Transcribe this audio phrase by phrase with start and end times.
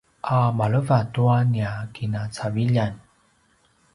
[0.35, 2.93] a maleva tua nia kinacaviljan